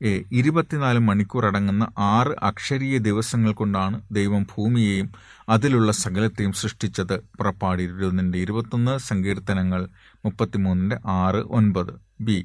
എ 0.00 0.22
ഇരുപത്തിനാല് 0.32 0.98
മണിക്കൂർ 0.98 1.46
അടങ്ങുന്ന 1.46 1.84
ആറ് 1.98 2.32
അക്ഷരീയ 2.42 2.98
ദിവസങ്ങൾ 2.98 3.52
കൊണ്ടാണ് 3.52 4.00
ദൈവം 4.12 4.46
ഭൂമിയെയും 4.56 5.08
അതിലുള്ള 5.48 5.92
സകലത്തെയും 5.92 6.52
സൃഷ്ടിച്ചത്. 6.52 7.16
പുറപ്പാടി 7.38 7.82
ഇരുപതിന്റെ 7.82 8.38
ഇരുപത്തൊന്ന് 8.38 8.98
സങ്കീർത്തനങ്ങൾ 8.98 9.82
മുപ്പത്തിമൂന്നിന്റെ 10.26 10.98
ആറ് 11.06 11.40
ഒൻപത്. 11.50 11.92
ബി. 12.20 12.36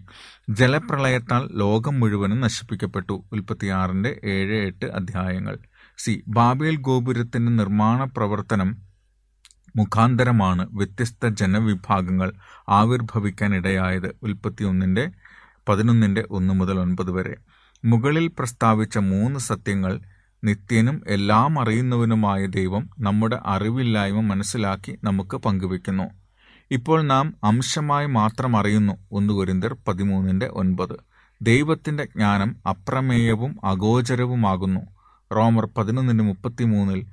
ജലപ്രളയത്താൽ 0.50 1.50
ലോകം 1.54 2.00
മുഴുവനും 2.00 2.42
നശിപ്പിക്കപ്പെട്ടു. 2.42 3.24
ഉൽപ്പത്തിയാറിന്റെ 3.32 4.12
ഏഴ് 4.26 4.58
എട്ട് 4.68 4.86
അധ്യായങ്ങൾ. 4.86 5.56
സി. 5.98 6.24
ബാബേൽ 6.28 6.76
ഗോപുരത്തിന്റെ 6.76 7.52
നിർമ്മാണ 7.52 8.04
പ്രവർത്തനം 8.04 8.70
മുഖാന്തരമാണ് 9.76 10.68
വ്യത്യസ്ത 10.72 11.28
ജനവിഭാഗങ്ങൾ 11.34 12.30
ആവിർഭവിക്കാൻ 12.70 13.56
ഇടയായത് 13.56 14.16
ഉൽപ്പത്തിയൊന്നിന്റെ 14.24 15.06
പതിനൊന്നിന്റെ 15.70 16.24
ഒന്ന് 16.32 16.54
മുതൽ 16.54 16.80
ഒൻപത് 16.80 17.12
വരെ. 17.12 17.36
മുകളിൽ 17.84 18.28
പ്രസ്താവിച്ച 18.28 18.98
മൂന്ന് 18.98 19.40
സത്യങ്ങൾ 19.40 19.94
നിത്യനും 20.44 21.02
എല്ലാം 21.08 21.62
അറിയുന്നവനുമായ 21.62 22.46
ദൈവം 22.46 22.90
നമ്മുടെ 23.00 23.38
അറിവില്ലായ്മ 23.46 24.20
മനസ്സിലാക്കി 24.22 24.98
നമുക്ക് 25.04 25.38
പങ്കുവെക്കുന്നു 25.38 26.21
ഇപ്പോൾ 26.72 27.02
നാം 27.02 27.34
അംശമായി 27.44 28.06
മാത്രം 28.06 28.58
അറിയുന്നു. 28.58 28.94
ഒന്ന് 29.12 29.34
കുരിന്തിർ 29.34 29.76
പതിമൂന്നിന്റെ 29.88 30.46
ഒൻപത്. 30.46 30.96
ദൈവത്തിന്റെ 31.42 32.04
ജ്ഞാനം 32.04 32.56
അപ്രമേയവും 32.70 33.60
അഗോചരവുമാകുന്നു. 33.64 34.80
റോമർ 35.36 35.70
പതിനൊന്നിന് 35.78 36.22
മുപ്പത്തിമൂന്നിൽ 36.22 37.06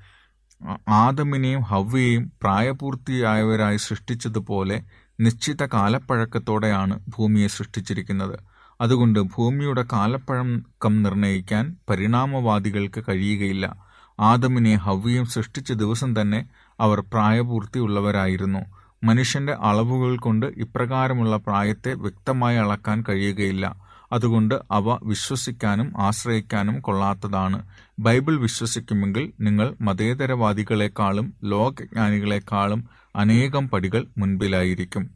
ആദമിനെയും 0.88 1.62
ഹവ്വയെയും 1.62 2.33
പ്രായപൂർത്തിയായവരായി 2.43 3.77
സൃഷ്ടിച്ചതുപോലെ 3.77 4.83
നിശ്ചിത 5.21 5.67
കാലപ്പഴക്കത്തോടെയാണ് 5.67 7.00
ഭൂമിയെ 7.09 7.47
സൃഷ്ടിച്ചിരിക്കുന്നത്. 7.47 8.38
അതുകൊണ്ട് 8.81 9.21
ഭൂമിയുടെ 9.21 9.85
കാലപ്പഴക്കം 9.93 11.03
നിർണയിക്കാൻ 11.03 11.77
പരിണാമവാദികൾക്ക് 11.91 13.05
കഴിയുകയില്ല. 13.09 13.77
ആദമിനെ 14.21 14.77
ഹവ്യയും 14.77 15.27
സൃഷ്ടിച്ച 15.27 15.73
ദിവസം 15.73 16.21
തന്നെ 16.21 16.45
അവർ 16.81 17.00
പ്രായപൂർത്തിയുള്ളവരായിരുന്നു. 17.00 18.77
മനുഷ്യന്റെ 19.02 19.52
അളവുകൾ 19.52 20.17
കൊണ്ട് 20.17 20.47
ഇപ്രകാരമുള്ള 20.47 21.37
പ്രായത്തെ 21.37 21.95
വ്യക്തമായി 21.95 22.57
അളക്കാൻ 22.57 23.05
കഴിയുകയില്ല. 23.09 23.88
അതുകൊണ്ട് 24.12 24.55
അവ 24.71 24.99
വിശ്വസിക്കാനും 25.02 25.93
ആശ്രയിക്കാനും 25.99 26.81
കൊള്ളാത്തതാണ്. 26.81 27.67
ബൈബിൾ 27.99 28.40
വിശ്വസിക്കുമെങ്കിൽ 28.40 29.33
നിങ്ങൾ 29.40 29.75
മതേതരവാദികളെക്കാളും 29.81 31.35
ലോകജ്ഞാനികളെക്കാളും 31.45 32.88
അനേകം 33.16 33.68
പടികൾ 33.68 34.07
മുൻപിലായിരിക്കും. 34.18 35.11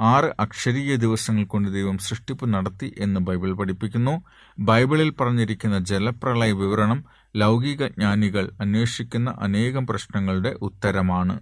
ആറ് 0.00 0.32
അക്ഷരീയ 0.40 0.96
ദിവസങ്ങൾ 0.96 1.44
കൊണ്ട് 1.44 1.68
ദൈവം 1.68 1.98
സൃഷ്ടിപ്പ് 1.98 2.54
നടത്തി 2.54 2.94
എന്ന് 2.98 3.20
ബൈബിൾ 3.20 3.52
പഠിപ്പിക്കുന്നു. 3.52 4.22
ബൈബിളിൽ 4.58 5.10
പറഞ്ഞിരിക്കുന്ന 5.10 5.78
ജലപ്രളയ 5.78 6.52
വിവരണം 6.52 7.04
ലൗകിക 7.36 7.86
ജ്ഞാനികൾ 7.86 8.50
അന്വേഷിക്കുന്ന 8.60 9.34
അനേകം 9.40 9.86
പ്രശ്നങ്ങളുടെ 9.86 10.56
ഉത്തരമാണ്. 10.62 11.40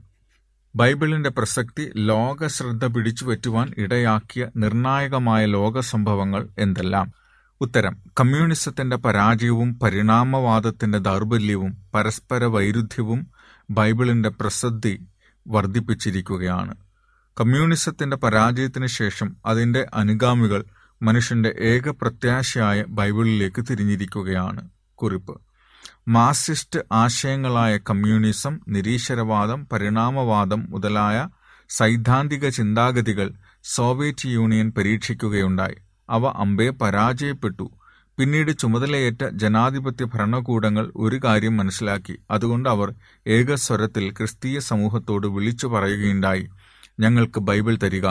ബൈബിളിന്റെ 0.77 1.31
പ്രസക്തി 1.31 1.93
ലോക 1.97 2.47
ശ്രദ്ധ 2.47 2.87
പിടിച്ചുപറ്റുവാൻ 2.87 3.73
ഇടയാക്കിയ 3.79 4.49
നിർണായകമായ 4.57 5.47
ലോക 5.47 5.81
സംഭവങ്ങൾ 5.81 6.49
എന്തെല്ലാം? 6.59 7.13
ഉത്തരം 7.61 7.97
കമ്മ്യൂണിസത്തിന്റെ 8.21 8.97
പരാജയവും 8.97 9.79
പരിണാമവാദത്തിന്റെ 9.79 10.99
ദൗർബല്യവും 10.99 11.77
പരസ്പര 11.95 12.45
വൈരുദ്ധ്യവും 12.45 13.27
ബൈബിളിന്റെ 13.71 14.29
പ്രസക്തി 14.29 15.07
വർദ്ധിപ്പിച്ചിരിക്കുകയാണ്. 15.49 16.75
കമ്മ്യൂണിസത്തിന്റെ 17.41 18.17
പരാജയത്തിന് 18.17 18.87
ശേഷം 18.87 19.37
അതിന്റെ 19.47 19.87
അനുഗാമികൾ 19.95 20.65
മനുഷ്യന്റെ 21.03 21.55
ഏക 21.61 21.89
പ്രത്യാശയായ 21.91 22.85
ബൈബിളിലേക്ക് 22.89 23.65
തിരിഞ്ഞിരിക്കുകയാണ്. 23.71 24.69
കുറിപ്പ് 24.95 25.41
മാർസിസ്റ്റ് 26.09 26.81
ആശയങ്ങളായ 26.93 27.77
കമ്മ്യൂണിസം 27.77 28.61
നിരീശ്വരവാദം 28.69 29.69
പരിണാമവാദം 29.73 30.67
മുതലായ 30.71 31.29
സൈദ്ധാന്തിക 31.69 32.49
ചിന്താഗതികൾ 32.49 33.33
സോവിയറ്റ് 33.65 34.27
യൂണിയൻ 34.27 34.73
പരീക്ഷിക്കുകയുണ്ടായി. 34.79 35.75
അവ 36.11 36.27
അമ്പെ 36.27 36.71
പരാജയപ്പെട്ടു. 36.71 37.71
പിന്നീട് 38.19 38.59
ചുമതലയേറ്റ 38.59 39.25
ജനാധിപത്യ 39.33 40.05
ഭരണകൂടങ്ങൾ 40.05 40.93
ഒരു 40.97 41.21
കാര്യം 41.25 41.57
മനസ്സിലാക്കി. 41.57 42.19
അതുകൊണ്ട് 42.31 42.69
അവർ 42.69 42.95
ഏകസ്വരത്തിൽ 43.27 44.11
ക്രിസ്തീയ 44.11 44.59
സമൂഹത്തോട് 44.59 45.27
വിളിച്ചു 45.27 45.67
പറയുകയുണ്ടായി. 45.67 46.49
ഞങ്ങൾക്ക് 47.01 47.41
ബൈബിൾ 47.41 47.77
തരിക 47.77 48.09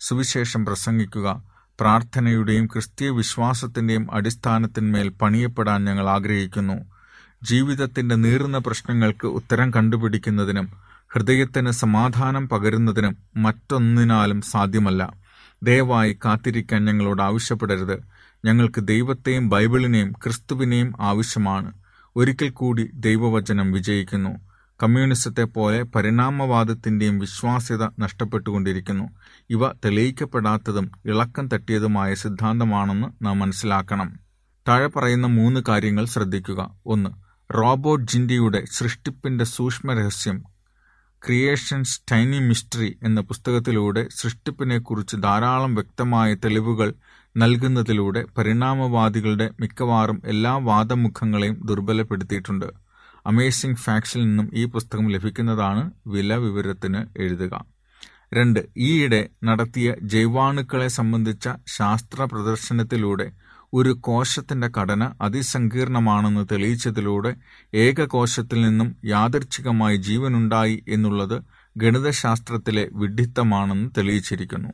സുവിശേഷം 0.00 0.66
പ്രസംഗിക്കുക 0.66 1.42
പ്രാർത്ഥനയുടെയും 1.80 2.66
ക്രിസ്തീയ 2.66 3.10
വിശ്വാസത്തിന്റെയും 3.10 4.14
അടിസ്ഥാനത്തിന്മേൽ 4.14 5.08
പണിയപ്പെടാൻ 5.08 5.84
ഞങ്ങൾ 5.84 6.08
ആഗ്രഹിക്കുന്നു. 6.08 6.93
ജീവിതത്തിന്റെ 7.44 8.14
നീറുന്ന 8.14 8.58
പ്രശ്നങ്ങൾക്ക് 8.58 9.26
ഉത്തരം 9.26 9.70
കണ്ടുപിടിക്കുന്നതിനും 9.70 10.68
ഹൃദയത്തിന് 11.08 11.70
സമാധാനം 11.70 12.48
പകരുന്നതിനും 12.48 13.16
മറ്റൊന്നിനാലും 13.36 14.40
സാധ്യമല്ല. 14.40 15.12
ദയവായി 15.62 16.18
കാത്തിരിക്കാൻ 16.24 16.84
ഞങ്ങളോട് 16.84 17.22
ആവശ്യപ്പെടരുത്. 17.22 18.02
ഞങ്ങൾക്ക് 18.44 18.80
ദൈവത്തെയും 18.80 19.48
ബൈബിളിനെയും 19.48 20.12
ക്രിസ്തുവിനെയും 20.12 20.92
ആവശ്യമാണ്. 21.00 21.72
ഒരിക്കൽ 22.16 22.48
കൂടി 22.48 22.90
ദൈവവചനം 22.94 23.72
വിജയിക്കുന്നു. 23.72 24.30
കമ്മ്യൂണിസത്തെ 24.82 25.44
പോലെ 25.44 25.82
പരിണാമവാദത്തിന്റെയും 25.82 27.18
വിശ്വാസ്യത 27.18 27.84
നഷ്ടപ്പെട്ടുകൊണ്ടിരിക്കുന്നു. 27.98 29.08
ഇവ 29.50 29.72
തെളിയിക്കപ്പെടാത്തതും 29.72 30.90
ഇളക്കം 31.06 31.48
തട്ടിയതുമായ 31.48 32.14
സിദ്ധാന്തമാണെന്ന് 32.14 33.26
നാം 33.26 33.38
മനസ്സിലാക്കണം. 33.38 34.18
താഴെ 34.68 34.86
പറയുന്ന 34.86 35.26
മൂന്ന് 35.26 35.60
കാര്യങ്ങൾ 35.68 36.04
ശ്രദ്ധിക്കുക. 36.04 36.74
ഒന്ന് 36.86 37.23
റോബോട്ട് 37.50 38.12
ജിൻഡിയുടെ 38.12 38.64
സൃഷ്ടിപ്പിന്റെ 38.72 39.44
സൂക്ഷ്മ 39.44 39.94
രഹസ്യം 39.94 40.44
ക്രിയേഷൻസ് 41.22 42.00
ടൈനി 42.12 42.38
മിസ്റ്ററി 42.38 42.98
എന്ന 43.02 43.20
പുസ്തകത്തിലൂടെ 43.20 44.08
സൃഷ്ടിപ്പിനെക്കുറിച്ച് 44.16 45.16
ധാരാളം 45.16 45.74
വ്യക്തമായ 45.74 46.34
തെളിവുകൾ 46.34 46.94
നൽകുന്നതിലൂടെ 47.36 48.24
പരിണാമവാദികളുടെ 48.38 49.50
മിക്കവാറും 49.60 50.22
എല്ലാ 50.24 50.56
വാദമുഖങ്ങളെയും 50.56 51.60
ദുർബലപ്പെടുത്തിയിട്ടുണ്ട്. 51.64 52.66
അമേസിംഗ് 53.26 53.76
ഫാക്സിൽ 53.76 54.24
നിന്നും 54.24 54.50
ഈ 54.54 54.64
പുസ്തകം 54.64 55.08
ലഭിക്കുന്നതാണ് 55.08 55.90
വില 56.06 56.34
വിവരത്തിന് 56.34 57.18
എഴുതുക. 57.18 57.64
രണ്ട് 58.34 58.60
ഈയിടെ 58.76 59.28
നടത്തിയ 59.44 59.94
ജൈവാണുക്കളെ 60.02 60.88
സംബന്ധിച്ച 60.88 61.48
ശാസ്ത്ര 61.66 62.24
പ്രദർശനത്തിലൂടെ 62.24 63.26
ഒരു 63.74 63.92
കോശത്തിന്റെ 64.00 64.70
ഘടന 64.78 65.14
അതിസങ്കീർണമാണെന്ന് 65.20 66.46
തെളിയിച്ചതിലൂടെ 66.52 67.30
ഏകകോശത്തിൽ 67.74 68.62
നിന്നും 68.62 68.96
യാദർച്ഛികമായി 69.04 69.96
ജീവനുണ്ടായി 69.96 70.84
എന്നുള്ളത് 70.88 71.36
ഗണിതശാസ്ത്രത്തിലെ 71.76 72.88
വിഡ്ഢിത്തമാണെന്ന് 72.92 73.90
തെളിയിച്ചിരിക്കുന്നു. 73.98 74.68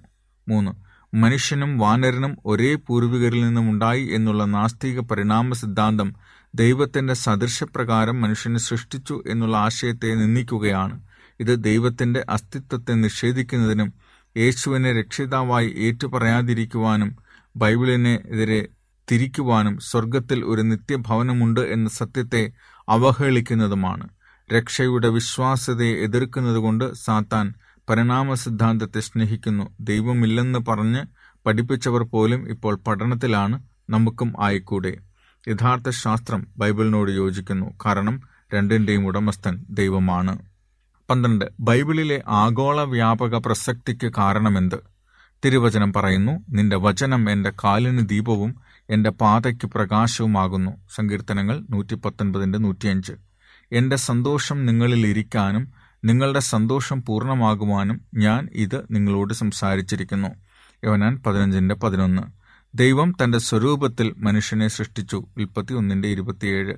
മൂന്ന് 0.48 0.72
മനുഷ്യനും 1.14 1.78
വാനരനും 1.78 2.36
ഒരേ 2.46 2.74
പൂർവികരിൽ 2.74 3.40
നിന്നുമുണ്ടായി 3.44 4.08
എന്നുള്ള 4.12 4.44
നാസ്തിക 4.44 5.00
പരിണാമ 5.00 5.52
സിദ്ധാന്തം 5.52 6.10
ദൈവത്തിന്റെ 6.54 7.14
സദൃശപ്രകാരം 7.14 8.20
മനുഷ്യനെ 8.20 8.58
സൃഷ്ടിച്ചു 8.58 9.22
എന്നുള്ള 9.26 9.56
ആശയത്തെ 9.56 10.14
നിന്ദിക്കുകയാണ്. 10.14 10.96
ഇത് 11.40 11.64
ദൈവത്തിന്റെ 11.64 12.24
അസ്തിത്വത്തെ 12.28 12.92
നിഷേധിക്കുന്നതിനും 12.94 13.88
യേശുവിനെ 14.36 14.92
രക്ഷിതാവായി 14.92 15.68
ഏറ്റുപറയാതിരിക്കുവാനും 15.78 17.10
ബൈബിളിനെതിരെ 17.56 18.60
തിരിക്കുവാനും 19.12 19.78
സ്വർഗത്തിൽ 19.78 20.44
ഒരു 20.44 20.62
നിത്യഭവനമുണ്ട് 20.62 21.60
എന്ന 21.60 21.88
സത്യത്തെ 21.88 22.52
അവഹേളിക്കുന്നതുമാണ്. 22.88 24.08
രക്ഷയുടെ 24.54 25.08
വിശ്വാസ്യതയെ 25.08 25.94
എതിർക്കുന്നതുകൊണ്ട് 25.94 26.94
സാത്താൻ 26.94 27.54
പരിണാമ 27.90 28.34
സിദ്ധാന്തത്തെ 28.34 29.00
സ്നേഹിക്കുന്നു. 29.00 29.74
ദൈവമില്ലെന്ന് 29.80 30.58
പറഞ്ഞ് 30.58 31.02
പഠിപ്പിച്ചവർ 31.46 32.02
പോലും 32.02 32.48
ഇപ്പോൾ 32.48 32.74
പഠനത്തിലാണ് 32.86 33.62
നമുക്കും 33.90 34.34
ആയിക്കൂടെ. 34.40 34.96
യഥാർത്ഥ 35.48 35.90
ശാസ്ത്രം 35.90 36.46
ബൈബിളിനോട് 36.56 37.10
യോജിക്കുന്നു. 37.10 37.74
കാരണം 37.86 38.22
രണ്ടിന്റെയും 38.54 39.06
ഉടമസ്ഥൻ 39.06 39.64
ദൈവമാണ്. 39.70 40.38
പന്ത്രണ്ട്. 41.10 41.44
ബൈബിളിലെ 41.60 42.22
ആഗോള 42.28 42.84
വ്യാപക 42.84 43.38
പ്രസക്തിക്ക് 43.38 44.12
കാരണമെന്ത്? 44.18 44.76
തിരുവചനം 45.44 45.92
പറയുന്നു 45.92 46.32
നിന്റെ 46.50 46.76
വചനം 46.76 47.30
എന്റെ 47.30 47.50
കാലിന് 47.64 48.08
ദീപവും 48.08 48.54
എന്റെ 48.90 49.10
പാതയ്ക്ക് 49.10 49.66
പ്രകാശവുമാകുന്നു. 49.66 50.70
സങ്കീർത്തനങ്ങൾ 50.94 51.62
നൂറ്റി 51.70 51.94
പത്തൊൻപതിന്റെ 51.94 52.58
നൂറ്റിയഞ്ച്. 52.58 53.12
എന്റെ 53.72 53.96
സന്തോഷം 53.96 54.66
നിങ്ങളിൽ 54.66 55.06
ഇരിക്കാനും 55.06 55.68
നിങ്ങളുടെ 56.04 56.38
സന്തോഷം 56.38 57.02
പൂർണമാകുവാനും 57.02 58.00
ഞാൻ 58.14 58.48
ഇത് 58.52 58.86
നിങ്ങളോട് 58.90 59.34
സംസാരിച്ചിരിക്കുന്നു. 59.34 60.28
യോനാൻ 60.84 61.22
പതിനഞ്ചിന്റെ 61.26 61.74
പതിനൊന്ന്. 61.74 62.22
ദൈവം 62.74 63.14
തന്റെ 63.24 63.38
സ്വരൂപത്തിൽ 63.38 64.14
മനുഷ്യനെ 64.18 64.68
സൃഷ്ടിച്ചു. 64.68 65.26
ഉൽപ്പത്തി 65.36 65.74
ഒന്നിന്റെ 65.74 66.08
ഇരുപത്തിയേഴ്. 66.08 66.74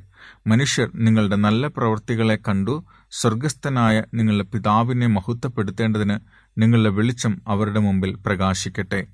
മനുഷ്യർ 0.46 0.90
നിങ്ങളുടെ 0.94 1.37
നല്ല 1.37 1.66
പ്രവൃത്തികളെ 1.66 2.38
കണ്ടു. 2.48 2.85
സ്വർഗസ്ഥനായ 3.11 4.05
നിങ്ങളുടെ 4.14 4.44
പിതാവിനെ 4.44 5.07
മഹത്വപ്പെടുത്തേണ്ടതിന് 5.07 6.18
നിങ്ങളുടെ 6.59 6.88
വെളിച്ചം 6.88 7.42
അവരുടെ 7.48 7.81
മുമ്പിൽ 7.81 8.18
പ്രകാശിക്കട്ടെ. 8.27 9.07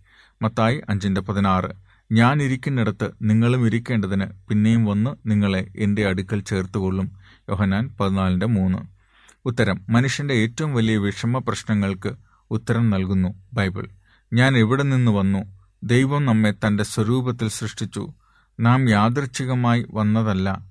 മത്തായി 0.43 0.81
അഞ്ചിന്റെ 0.89 1.21
പതിനാറ്. 1.21 1.88
ഞാൻ 2.13 2.43
ഇരിക്കുന്നിടത്ത് 2.43 3.11
നിങ്ങളും 3.23 3.67
ഇരിക്കേണ്ടതിന് 3.67 4.27
പിന്നെയും 4.49 4.85
വന്ന് 4.85 5.31
നിങ്ങളെ 5.31 5.69
എന്റെ 5.77 6.07
അടുക്കൽ 6.07 6.41
ചേർത്തുകൊള്ളും. 6.41 7.13
യോഹനാൻ 7.51 7.97
പതിനാലിന്റെ 8.01 8.47
മൂന്ന്. 8.47 8.79
ഉത്തരം 9.45 9.81
മനുഷ്യന്റെ 9.89 10.35
ഏറ്റവും 10.35 10.75
വലിയ 10.75 10.97
വിഷമ 10.97 11.39
പ്രശ്നങ്ങൾക്ക് 11.39 12.13
ഉത്തരം 12.51 12.91
നൽകുന്നു 12.91 13.35
ബൈബിൾ. 13.53 13.89
ഞാൻ 14.33 14.57
എവിടെ 14.57 14.83
നിന്ന് 14.83 15.13
വന്നു? 15.13 15.39
ദൈവം 15.85 16.25
നമ്മെ 16.25 16.55
തന്റെ 16.67 16.85
സ്വരൂപത്തിൽ 16.85 17.49
സൃഷ്ടിച്ചു. 17.49 18.13
നാം 18.61 18.89
യാദർച്ഛികമായി 18.89 19.87
വന്നതല്ല. 19.91 20.65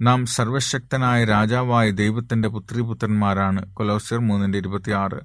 നാം 0.00 0.26
സർവശക്തനായ 0.26 1.24
രാജാവായ 1.24 1.90
ദൈവത്തിന്റെ 1.90 2.48
പുത്രിപുത്രന്മാരാണ്. 2.48 3.74
കൊലോസ്യർ 3.74 4.18
മൂന്നിന്റെ 4.18 4.58
ഇരുപത്തിയാറ്. 4.58 5.20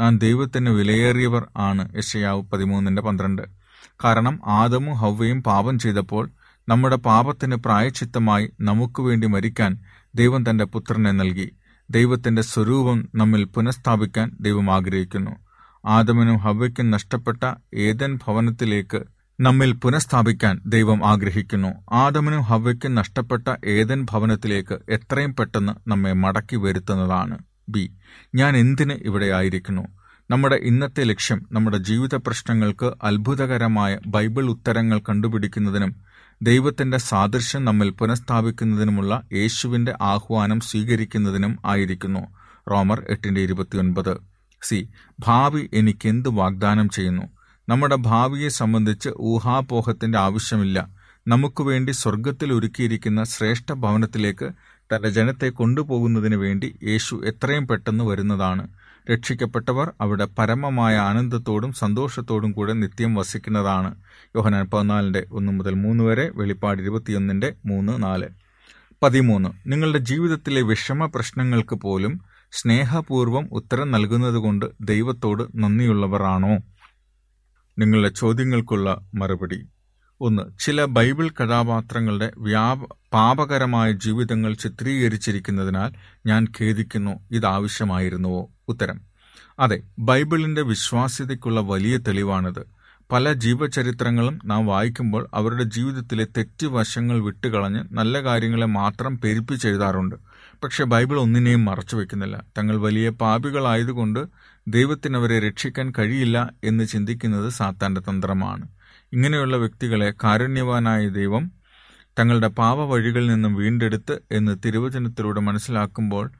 നാം 0.00 0.18
ദൈവത്തിന് 0.18 0.70
വിലയേറിയവർ 0.70 1.46
ആണ്. 1.56 1.96
യശയാവ് 1.96 2.42
പതിമൂന്നിന്റെ 2.42 3.02
പന്ത്രണ്ട്. 3.02 3.55
കാരണം 4.04 4.40
ആദമും 4.46 4.94
ഹവ്വയും 4.94 5.42
പാപം 5.42 5.78
ചെയ്തപ്പോൾ 5.78 6.30
നമ്മുടെ 6.68 6.96
പാപത്തിന് 6.96 7.56
പ്രായച്ചിത്തമായി 7.56 8.50
നമുക്ക് 8.60 9.00
വേണ്ടി 9.00 9.26
മരിക്കാൻ 9.26 9.78
ദൈവം 10.14 10.50
തന്റെ 10.50 10.64
പുത്രനെ 10.64 11.10
നൽകി. 11.10 11.52
ദൈവത്തിന്റെ 11.90 12.42
സ്വരൂപം 12.42 13.08
നമ്മിൽ 13.14 13.44
പുനഃസ്ഥാപിക്കാൻ 13.44 14.36
ദൈവം 14.40 14.70
ആഗ്രഹിക്കുന്നു. 14.70 15.30
ആദമനും 15.86 16.36
ഹവ്വയ്ക്കും 16.36 16.90
നഷ്ടപ്പെട്ട 16.90 17.54
ഏതൻ 17.74 18.18
ഭവനത്തിലേക്ക് 18.26 19.04
നമ്മിൽ 19.40 19.72
പുനഃസ്ഥാപിക്കാൻ 19.72 20.60
ദൈവം 20.66 21.06
ആഗ്രഹിക്കുന്നു. 21.06 21.68
ആദമനും 21.92 22.40
ഹവ്വയ്ക്കും 22.40 22.94
നഷ്ടപ്പെട്ട 22.94 23.54
ഏതൻ 23.64 24.06
ഭവനത്തിലേക്ക് 24.10 24.78
എത്രയും 24.88 25.34
പെട്ടെന്ന് 25.34 25.90
നമ്മെ 25.90 26.12
മടക്കി 26.12 26.56
വരുത്തുന്നതാണ്. 26.56 27.38
ബി. 27.68 27.92
ഞാൻ 28.34 28.56
എന്തിന് 28.56 28.92
ഇവിടെ 28.92 29.26
ആയിരിക്കുന്നു? 29.26 29.95
നമ്മുടെ 30.30 30.56
ഇന്നത്തെ 30.56 31.04
ലക്ഷ്യം 31.04 31.46
നമ്മുടെ 31.52 31.76
ജീവിത 31.76 32.14
പ്രശ്നങ്ങൾക്ക് 32.14 32.92
അത്ഭുതകരമായ 33.02 33.98
ബൈബിൾ 34.06 34.46
ഉത്തരങ്ങൾ 34.46 34.98
കണ്ടുപിടിക്കുന്നതിനും 34.98 35.96
ദൈവത്തിന്റെ 36.42 36.98
സാദൃശ്യം 36.98 37.64
നമ്മിൽ 37.64 37.90
പുനഃസ്ഥാപിക്കുന്നതിനുമുള്ള 37.90 39.22
യേശുവിന്റെ 39.32 39.94
ആഹ്വാനം 40.02 40.60
സ്വീകരിക്കുന്നതിനും 40.60 41.58
ആയിരിക്കുന്നു. 41.66 42.20
റോമർ 42.70 43.06
എട്ടിന്റെ 43.08 43.40
ഇരുപത്തിയൊൻപത്. 43.40 44.16
സി. 44.62 44.88
ഭാവി 45.20 45.70
എനിക്കെന്ത് 45.72 46.28
വാഗ്ദാനം 46.28 46.88
ചെയ്യുന്നു? 46.88 47.22
നമ്മുടെ 47.68 47.96
ഭാവിയെ 47.96 48.48
സംബന്ധിച്ച് 48.48 49.10
ഊഹാപോഹത്തിന്റെ 49.20 50.18
ആവശ്യമില്ല. 50.18 50.88
നമുക്ക് 51.28 51.62
വേണ്ടി 51.62 51.90
സ്വർഗത്തിൽ 51.92 52.52
ഒരുക്കിയിരിക്കുന്ന 52.52 53.24
ശ്രേഷ്ഠ 53.24 53.72
ഭവനത്തിലേക്ക് 53.72 54.50
തന്റെ 54.90 55.08
ജനത്തെ 55.08 55.48
കൊണ്ടുപോകുന്നതിന് 55.48 56.36
വേണ്ടി 56.36 56.74
യേശു 56.82 57.22
എത്രയും 57.24 57.68
പെട്ടെന്ന് 57.68 58.04
വരുന്നതാണ്. 58.04 58.68
രക്ഷിക്കപ്പെട്ടവർ 59.10 59.92
അവിടെ 60.00 60.24
പരമമായ 60.38 60.96
ആനന്ദത്തോടും 60.96 61.72
സന്തോഷത്തോടും 61.72 62.52
കൂടെ 62.52 62.72
നിത്യം 62.72 63.14
വസിക്കുന്നതാണ്. 63.14 63.90
യോഹനാൻ 64.36 64.66
പതിനാലിന്റെ 64.66 65.26
ഒന്ന് 65.32 65.52
മുതൽ 65.52 65.74
മൂന്ന് 65.74 66.04
വരെ 66.04 66.30
വെളിപ്പാട് 66.34 66.82
ഇരുപത്തിയൊന്നിന്റെ 66.82 67.54
മൂന്ന് 67.66 68.02
നാല്. 68.02 68.28
പതിമൂന്ന്. 69.02 69.48
നിങ്ങളുടെ 69.66 69.98
ജീവിതത്തിലെ 69.98 70.62
വിഷമ 70.62 71.06
പ്രശ്നങ്ങൾക്ക് 71.06 71.76
പോലും 71.76 72.20
സ്നേഹപൂർവം 72.52 73.48
ഉത്തരം 73.52 73.90
നൽകുന്നതുകൊണ്ട് 73.90 74.66
ദൈവത്തോട് 74.80 75.42
നന്ദിയുള്ളവർ 75.54 76.22
ആണോ 76.22 76.54
നിങ്ങളുടെ 77.78 78.08
ചോദ്യങ്ങൾക്കുള്ള 78.08 78.88
മറുപടി. 79.14 79.58
ഒന്ന് 80.20 80.42
ചില 80.58 80.84
ബൈബിൾ 80.84 81.28
കഥാപാത്രങ്ങളുടെ 81.28 82.32
വ്യാപ 82.38 82.84
പാപകരമായ 83.12 83.92
ജീവിതങ്ങൾ 83.92 84.54
ചിത്രീകരിച്ചിരിക്കുന്നതിനാൽ 84.54 85.92
ഞാൻ 86.26 86.46
ഖേദിക്കുന്നു 86.60 87.20
ഇതാവശ്യമായിരുന്നുവോ 87.30 88.50
ഉത്തരം. 88.68 89.00
അതെ 89.58 89.82
ബൈബിളിന്റെ 89.98 90.62
വിശ്വാസ്യതയ്ക്കുള്ള 90.62 91.60
വലിയ 91.60 91.96
തെളിവാണിത്. 91.96 92.76
പല 93.12 93.32
ജീവചരിത്രങ്ങളും 93.32 94.38
നാം 94.44 94.66
വായിക്കുമ്പോൾ 94.66 95.28
അവരുടെ 95.34 95.62
ജീവിതത്തിലെ 95.62 96.26
തെറ്റ് 96.36 96.66
വശങ്ങൾ 96.66 97.20
വിട്ടുകളഞ്ഞ് 97.20 97.84
നല്ല 97.92 98.22
കാര്യങ്ങളെ 98.22 98.66
മാത്രം 98.66 99.18
പെരുപ്പിച്ചെഴുതാറുണ്ട്. 99.18 100.14
പക്ഷെ 100.64 100.84
ബൈബിൾ 100.84 101.20
ഒന്നിനെയും 101.20 101.64
മറച്ചു 101.64 101.96
വെക്കുന്നില്ല. 101.96 102.44
തങ്ങൾ 102.58 102.76
വലിയ 102.76 103.08
പാപികളായതുകൊണ്ട് 103.08 104.26
ദൈവത്തിനവരെ 104.68 105.38
രക്ഷിക്കാൻ 105.38 105.92
കഴിയില്ല 105.98 106.50
എന്ന് 106.64 106.84
ചിന്തിക്കുന്നത് 106.86 107.50
സാത്താന്റെ 107.50 108.00
തന്ത്രമാണ്. 108.00 108.68
ഇങ്ങനെയുള്ള 109.12 109.56
വ്യക്തികളെ 109.56 110.14
കാരുണ്യവാനായ 110.24 111.08
ദൈവം 111.08 111.52
തങ്ങളുടെ 112.18 112.48
പാപവഴികളിൽ 112.48 113.26
നിന്നും 113.26 113.54
വീണ്ടെടുത്ത് 113.54 114.18
എന്ന് 114.32 114.58
തിരുവചനത്തിലൂടെ 114.64 115.40
മനസ്സിലാക്കുമ്പോൾ 115.40 116.30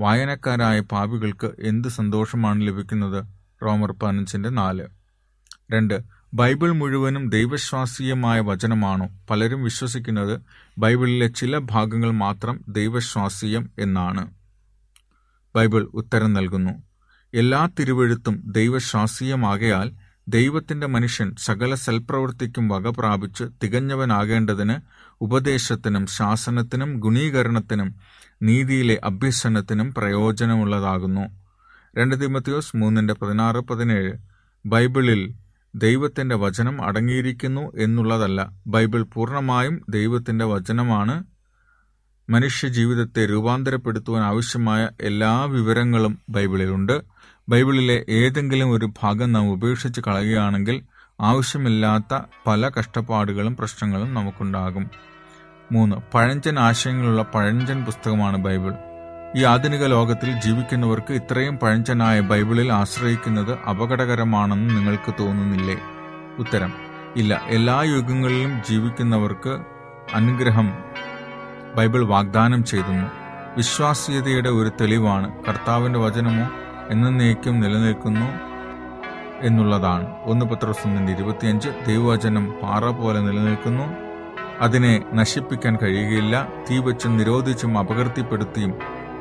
വായനക്കാരായ 0.00 0.80
പാപികൾക്ക് 0.80 1.50
എന്ത് 1.60 1.88
സന്തോഷമാണ് 1.88 2.66
ലഭിക്കുന്നത്? 2.66 3.24
റോമർ 3.64 3.92
പതിനഞ്ചിന്റെ 3.92 4.48
നാല്. 4.48 4.86
രണ്ട് 5.72 6.00
ബൈബിൾ 6.34 6.70
മുഴുവനും 6.70 7.28
ദൈവശ്വാസീയമായ 7.28 8.40
വചനമാണോ? 8.40 9.08
പലരും 9.30 9.62
വിശ്വസിക്കുന്നത് 9.62 10.40
ബൈബിളിലെ 10.78 11.28
ചില 11.28 11.58
ഭാഗങ്ങൾ 11.58 12.10
മാത്രം 12.10 12.64
ദൈവശ്വാസീയം 12.68 13.70
എന്നാണ്. 13.78 14.34
ബൈബിൾ 15.56 15.90
ഉത്തരം 15.94 16.32
നൽകുന്നു 16.32 16.82
എല്ലാ 17.34 17.68
തിരുവെഴുത്തും 17.78 18.42
ദൈവശ്വാസീയമാകയാൽ 18.46 19.92
ദൈവത്തിന്റെ 20.28 20.86
മനുഷ്യൻ 20.86 21.34
സകല 21.38 21.74
സൽപ്രവൃത്തിക്കും 21.74 22.68
വക 22.68 22.88
പ്രാപിച്ച് 22.88 23.44
തികഞ്ഞവനാകേണ്ടതിന് 23.62 24.76
ഉപദേശത്തിനും 25.20 26.06
ശാസനത്തിനും 26.06 27.00
ഗുണീകരണത്തിനും 27.00 27.94
നീതിയിലെ 28.42 29.00
അഭ്യസനത്തിനും 29.04 29.94
പ്രയോജനമുള്ളതാകുന്നു. 29.94 31.20
രണ്ട് 31.98 32.22
തിമത്തിയോസ് 32.22 32.76
മൂന്നിന്റെ 32.76 33.14
പതിനാറ് 33.14 33.56
പതിനേഴ്. 33.56 34.12
ബൈബിളിൽ 34.66 35.34
ദൈവത്തിന്റെ 35.74 36.34
വചനം 36.36 36.84
അടങ്ങിയിരിക്കുന്നു 36.84 37.72
എന്നുള്ളതല്ല. 37.78 38.52
ബൈബിൾ 38.66 39.02
പൂർണമായും 39.02 39.82
ദൈവത്തിന്റെ 39.88 40.44
വചനമാണ്. 40.44 41.24
മനുഷ്യ 42.30 42.68
ജീവിതത്തെ 42.68 43.30
രൂപാന്തരപ്പെടുത്തുവാൻ 43.30 44.22
ആവശ്യമായ 44.22 44.88
എല്ലാ 45.00 45.44
വിവരങ്ങളും 45.44 46.18
ബൈബിളിലുണ്ട്. 46.28 47.21
ബൈബിളിലെ 47.48 48.04
ഏതെങ്കിലും 48.08 48.70
ഒരു 48.70 48.90
ഭാഗം 49.02 49.32
നാം 49.32 49.52
ഉപേക്ഷിച്ച് 49.52 50.00
കളയുകയാണെങ്കിൽ 50.00 50.82
ആവശ്യമില്ലാത്ത 51.20 52.20
പല 52.46 52.70
കഷ്ടപ്പാടുകളും 52.78 53.56
പ്രശ്നങ്ങളും 53.56 54.14
നമുക്കുണ്ടാകും. 54.14 54.90
മൂന്ന് 55.72 55.96
പഴഞ്ചൻ 56.14 56.58
ആശയങ്ങളുള്ള 56.58 57.22
പഴഞ്ചൻ 57.22 57.84
പുസ്തകമാണ് 57.84 58.36
ബൈബിൾ. 58.36 58.74
ഈ 59.36 59.44
ആധുനിക 59.44 59.86
ലോകത്തിൽ 59.86 60.40
ജീവിക്കുന്നവർക്ക് 60.40 61.12
ഇത്രയും 61.12 61.56
പഴഞ്ചനായ 61.56 62.20
ബൈബിളിൽ 62.20 62.72
ആശ്രയിക്കുന്നത് 62.72 63.58
അപകടകരമാണെന്ന് 63.58 64.76
നിങ്ങൾക്ക് 64.76 65.14
തോന്നുന്നില്ലേ? 65.20 65.78
ഉത്തരം 66.38 66.72
ഇല്ല. 67.16 67.42
എല്ലാ 67.46 67.82
യുഗങ്ങളിലും 67.82 68.62
ജീവിക്കുന്നവർക്ക് 68.68 69.58
അനുഗ്രഹം 70.14 70.72
ബൈബിൾ 71.76 72.04
വാഗ്ദാനം 72.04 72.64
ചെയ്യുന്നു. 72.64 73.06
വിശ്വാസ്യതയുടെ 73.56 74.50
ഒരു 74.50 74.70
തെളിവാണ്. 74.80 75.44
കർത്താവിന്റെ 75.48 75.98
വചനമോ 75.98 76.50
എന്നേക്കും 76.90 77.60
നിലനിൽക്കുന്നു 77.60 78.26
എന്നുള്ളതാണ്. 79.42 80.14
ഒന്ന് 80.24 80.46
പത്രസൊന്നിന്റെ 80.46 81.12
ഇരുപത്തിയഞ്ച് 81.12 81.68
ദൈവവചനം 81.86 82.54
പാറ 82.62 82.90
പോലെ 82.90 83.20
നിലനിൽക്കുന്നു. 83.20 83.84
അതിനെ 84.60 85.04
നശിപ്പിക്കാൻ 85.14 85.78
കഴിയുകയില്ല. 85.82 86.48
തീ 86.70 86.78
വെച്ചും 86.78 87.16
നിരോധിച്ചും 87.16 87.78
അപകീർത്തിപ്പെടുത്തിയും 87.78 88.74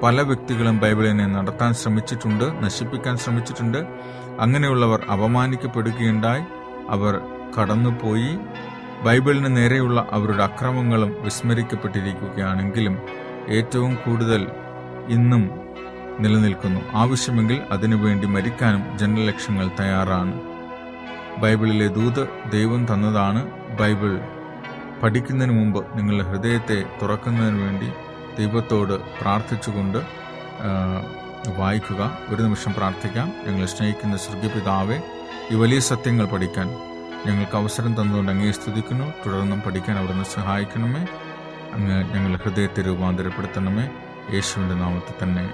പല 0.04 0.22
വ്യക്തികളും 0.22 0.80
ബൈബിളിനെ 0.80 1.26
നടത്താൻ 1.26 1.74
ശ്രമിച്ചിട്ടുണ്ട് 1.74 2.64
നശിപ്പിക്കാൻ 2.64 3.18
ശ്രമിച്ചിട്ടുണ്ട്. 3.18 3.78
അങ്ങനെയുള്ളവർ 4.40 5.06
അപമാനിക്കപ്പെടുകയുണ്ടായി. 5.14 6.44
അവർ 6.90 7.22
കടന്നുപോയി. 7.60 8.38
ബൈബിളിന് 9.04 9.58
നേരെയുള്ള 9.58 10.08
അവരുടെ 10.12 10.44
അക്രമങ്ങളും 10.44 11.16
വിസ്മരിക്കപ്പെട്ടിരിക്കുകയാണെങ്കിലും 11.22 12.98
ഏറ്റവും 13.50 13.96
കൂടുതൽ 13.96 14.48
ഇന്നും 15.10 15.61
നിലനിൽക്കുന്നു. 16.22 16.82
ആവശ്യമെങ്കിൽ 16.94 17.62
അതിനുവേണ്ടി 17.72 18.28
മരിക്കാനും 18.28 18.98
ജനലക്ഷങ്ങൾ 18.98 19.68
തയ്യാറാണ്. 19.80 20.42
ബൈബിളിലെ 21.42 21.88
ദൂത് 21.88 22.30
ദൈവം 22.52 22.94
തന്നതാണ് 22.94 23.52
ബൈബിൾ. 23.80 24.20
പഠിക്കുന്നതിന് 25.04 25.60
മുമ്പ് 25.60 25.98
നിങ്ങളുടെ 25.98 26.24
ഹൃദയത്തെ 26.24 26.84
തുറക്കുന്നതിന് 27.02 27.62
വേണ്ടി 27.62 27.92
ദൈവത്തോട് 28.38 28.94
പ്രാർത്ഥിച്ചുകൊണ്ട് 29.22 29.98
വായിക്കുക. 31.58 32.18
ഒരു 32.30 32.42
നിമിഷം 32.42 32.74
പ്രാർത്ഥിക്കാം. 32.74 33.34
ഞങ്ങളെ 33.48 33.66
സ്നേഹിക്കുന്ന 33.66 34.18
സ്വർഗപിതാവെ 34.18 35.02
ഈ 35.52 35.56
വലിയ 35.56 35.80
സത്യങ്ങൾ 35.80 36.26
പഠിക്കാൻ 36.26 36.68
ഞങ്ങൾക്ക് 37.26 37.58
അവസരം 37.58 38.02
തന്നുകൊണ്ട് 38.02 38.32
അങ്ങേ 38.32 38.52
സ്തുതിക്കുന്നു. 38.52 39.06
തുടർന്നും 39.26 39.62
പഠിക്കാൻ 39.62 39.98
അവിടുന്ന് 39.98 40.24
സഹായിക്കണമേ. 40.24 41.08
അങ്ങ് 41.74 42.14
ഞങ്ങളുടെ 42.14 42.44
ഹൃദയത്തെ 42.44 42.82
രൂപാന്തരപ്പെടുത്തണമേ. 42.88 43.90
യേശുവിന്റെ 44.34 44.76
നാമത്തിൽ 44.76 45.24
തന്നെ 45.24 45.54